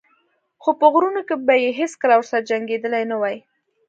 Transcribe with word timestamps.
خو 0.61 0.69
په 0.79 0.85
غرونو 0.93 1.21
کې 1.27 1.35
به 1.45 1.53
یې 1.63 1.69
هېڅکله 1.79 2.13
ورسره 2.17 2.45
جنګېدلی 2.49 3.03
نه 3.11 3.15
وای. 3.21 3.37